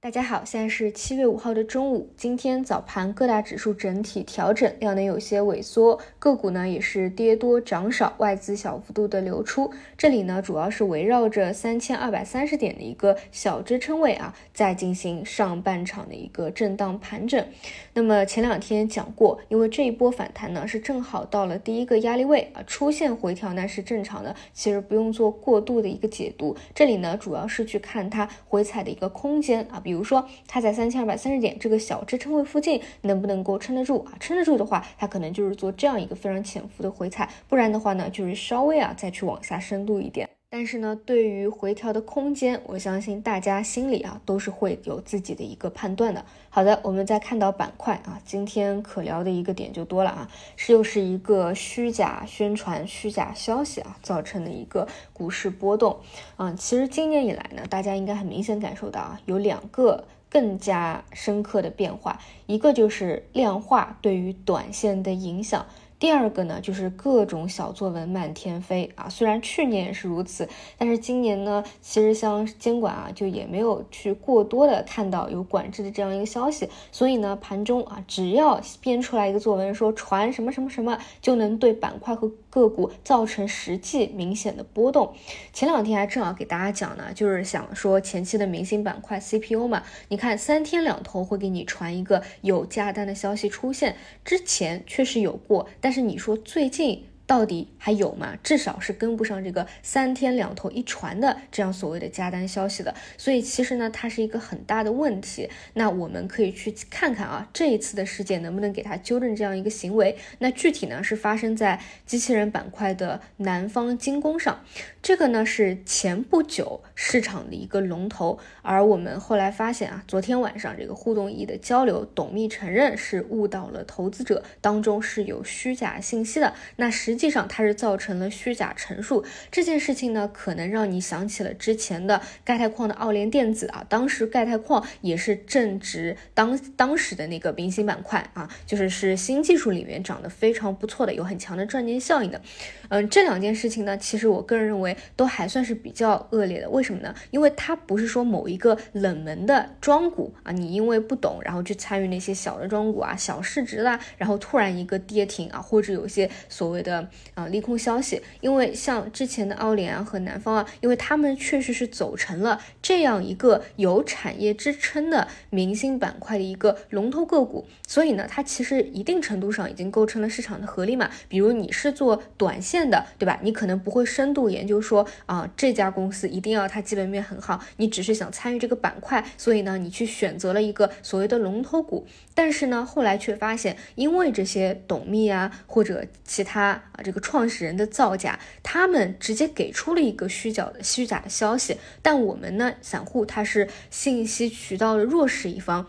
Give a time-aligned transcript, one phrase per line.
[0.00, 2.08] 大家好，现在是七月五号的中午。
[2.16, 9.72] 今天早盘各大指数整体调整，量能有些萎缩，个股呢也是跌多涨少，外资小幅度的流出。
[9.96, 17.44] 这里呢主要是围绕着三千二百三十点的一个小支撑位啊，在进行上半场的一个震荡盘整。
[17.92, 26.56] 那么前两天讲过，因为这一波反弹呢是正好到了第一个压力位啊，出现回调那是正常的，其实不用做过度的一个解读。
[26.72, 29.82] 这里呢主要是去看它回踩的一个空间啊。
[29.88, 34.12] 比如说，它在三千二百三十点这个小支撑位附近能不能够撑得住啊？
[34.20, 40.28] 撑得住的话，它可能就是做这样一个非常潜伏的回踩；不然的话呢，就是稍微啊再去往下深度一点。
[40.50, 46.24] 但是呢，对于回调的空间，我相信大家心里啊都是会有自己的一个判断的。
[46.48, 55.98] 好的，我们再看到板块啊，今天可聊的一个点就多了啊，是又是一个虚假宣传、虚假消息啊造成的一个股市波动。
[56.38, 65.66] 嗯，其实今年以来呢，大家应该很明显感受到啊，有两个更加深刻的变化，一个就是量化对于短线的影响。
[65.98, 69.08] 第二个呢，就是各种小作文满天飞啊。
[69.08, 76.68] 虽然去年也是如此，但是今年呢，其实像监管啊，就也没有去过多的看到有管制的这样一个消息。
[76.92, 85.12] 所以呢，盘中啊，只要编出来一个作文说传什么什么什么，就能对板块和个股造成实际明显的波动。
[85.52, 95.88] 前两天还正好给大家讲呢，就是想说前期的明星板块 CPU 嘛，你看三天两头会给你传一个有加单的消息出现，之前确实有过，但。
[95.88, 97.07] 但是你说最近。
[97.28, 98.38] 到底还有吗？
[98.42, 105.50] 至少是跟不上这个三天两头一传的这样所谓的加单消息的，所以其实呢，它是一个很大的问题。
[105.74, 110.16] 那我们可以去看看啊，这一次的事件能不能给它纠正这样一个行为？
[110.38, 114.64] 那具体呢是发生在机器人板块的南方精工上，
[115.02, 126.54] 这个呢是前不久市场的一个龙头，而我们后来发现啊，昨天晚上这个互动一的交流，董秘承认是误导了投资者，当中是有虚假信息的。
[126.76, 142.40] 那实实实际上，它是造成了虚假陈述这件事情呢，可能让你想起了之前的钙钛矿的奥联电子啊，当时钙钛矿也是正值当当时的那个明星板块啊，就是是新技术里面涨得非常不错的，有很强的赚钱效应的。
[142.88, 146.70] 嗯，这两件事情呢，其实我个人认为都还算是比较恶劣的。
[146.70, 147.12] 为什么呢？
[147.32, 157.07] 因为它不是说某一个冷门的庄股啊，你因为不懂，然后去参与那些小的庄股啊，小市值啦，然后突然一个跌停啊，或者有些所谓的。
[157.34, 171.10] 啊，利空消息，因为像之前的奥联啊和南方啊，因为他们确实是走成了这样一个有产业支撑的明星板块的一个龙头个股，所以呢，它其实一定程度上已经构成了市场的合力嘛。
[171.28, 173.38] 比如你是做短线的，对吧？
[173.42, 182.06] 你可能不会深度研究说啊这家公司一定要它基本面很好，你只是想参与这个板块，所以呢，你去选择了一个所谓的龙头股。
[182.34, 186.82] 但是呢，后来却发现，因为这些董秘啊或者其他。
[187.02, 195.88] 这个创始人的造假，他们直接给出了一个虚假的虚假的消息，但我们呢，散户他是信息渠道的弱势一方。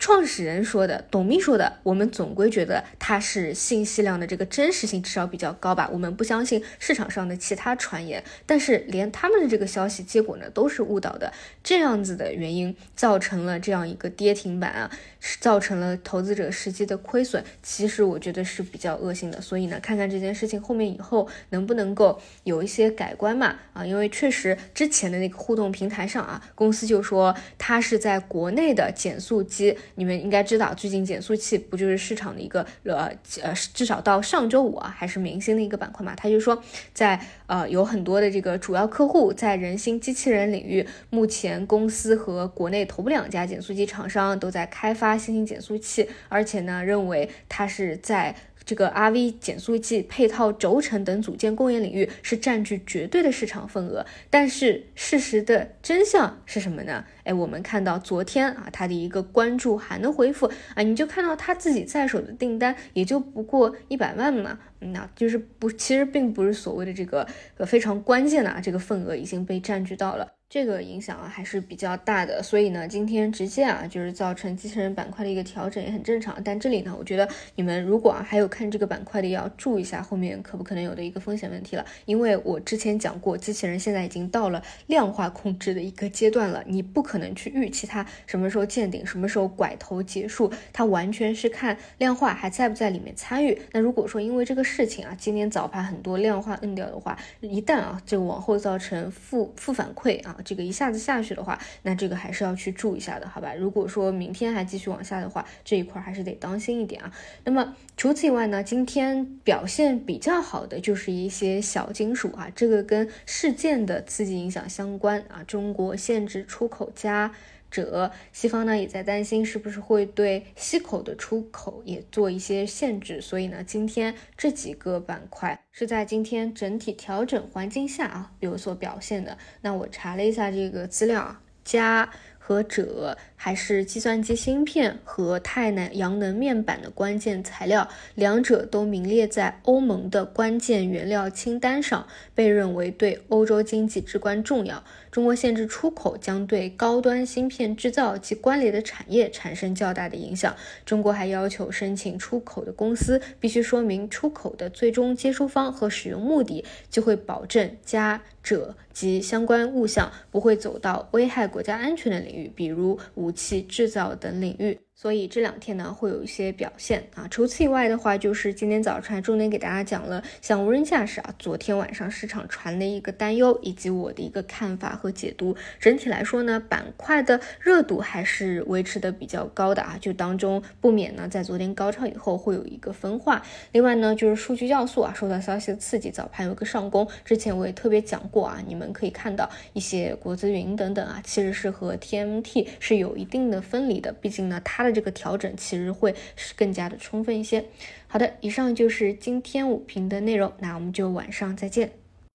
[0.00, 5.90] 创始人说的，董秘说的，我们总归觉得它是信息量的这个真实性至少比较高吧。
[5.92, 11.30] 我们不相信市场上的其他传言，但是连他们的这个消息结果呢都是误导的，
[11.62, 14.90] 这样子的原因造成了这样一个跌停板啊，
[15.38, 17.44] 造成了投资者实际的亏损。
[17.62, 29.76] 其实我觉得是比较恶性的，所以呢，看看这件事情后面以后能不能够有一些改观嘛啊，因为确实之前的那个互动平台上啊，公司就说它是在国内的减速机。
[29.94, 33.10] 你们应该知道，最近减速器不就是市场的一个呃
[33.42, 36.14] 呃，至少到上周五啊，还是明星的一个板块嘛？
[36.14, 36.62] 他就说，
[36.92, 48.34] 在呃有很多的这个主要客户在人形机器人领域，目前公司和国内头部两家减速机厂商都在开发新型减速器，而且呢，认为它是在。
[48.64, 57.04] 这个 RV 减速器配套轴承等组件供应领域是占据绝对的市场份额，但是事实的真相是什么呢？
[57.24, 70.39] 哎，我们看到昨天啊，他的一个关注函的回复啊，你就看到他自己在手的订单也就不过一百万嘛，那就是不，其实并不是所谓的这个呃非常关键的啊，这个份额已经被占据到了。
[70.50, 76.36] 这个影响啊还是比较大的，所以呢，今天直接啊就是造成机器人板块的一个调整也很正常。
[76.42, 81.86] 但这里呢，我觉得你们如果啊还有看这个板块的，要注意一下后面可不可能有的一个风险问题了。
[82.04, 93.56] 因为我之前讲过，机器人现在已经到了量化控制的一个阶段了，你不可能去预期它什么时候见顶，什么时候拐头结束，它完全是看量化还在不在里面参与。
[93.70, 100.38] 那如果说因为这个事情啊，今天早盘很多量化摁掉的话，一旦啊就往后造成负负反馈啊。
[100.42, 103.54] 这个一下子下去的话，那这个还是要去注意一下的，好吧？
[103.54, 107.12] 如果说明天还继续往下的话，这一块还是得当心一点啊。
[107.44, 115.42] 那么除此以外呢，今天表现比较好的就是一些小金属啊，这个跟事件的刺激影响相关啊。
[115.46, 117.32] 中国限制出口加。
[117.70, 129.38] 者，西方呢也在担心是不是会对西口的出口也做一些限制，所以呢，今天这几个板块是在今天整体调整环境下啊有所表现的。
[129.60, 132.10] 那我查了一下这个资料啊，加。
[132.50, 142.04] 和锗还是计算机芯片和太阳能面板的关键材料，两者都名列在欧盟的关键原料清单上，
[142.34, 144.82] 被认为对欧洲经济至关重要。
[145.12, 150.54] 中国限制出口将对高端芯片制造及关联的产业产生较大的影响。
[150.84, 158.20] 中国还要求申请出口的公司必须说明出口的最终接收方和使用目的，就会保证加。
[158.42, 164.78] 者及相关物象不会走到危害国家安全的领域，比如武器制造等领域。
[165.00, 167.26] 所以这两天呢会有一些表现啊。
[167.30, 175.56] 除此以外的话，就是今天早上重点给大家讲了像无人驾驶啊，昨天晚上市场传的一个担忧，以及我的一个看法和解读。
[175.78, 183.42] 整体来说呢，板块的热度还是维持的比较高的啊，就当中不免呢在昨天高潮以后会有一个分化。
[183.72, 187.08] 另外呢，就是数据要素啊，受到消息的刺激，早盘有个上攻。
[187.24, 194.89] 之前我也特别讲过啊，你们可以看到一些国资云等等啊，其实是和 TMT 是有一定的分离的，毕竟呢它的。
[194.92, 197.64] 这个调整其实会是更加的充分一些。
[198.06, 201.92] 好的，以上就是今天五评的内容，那我们就晚上再见。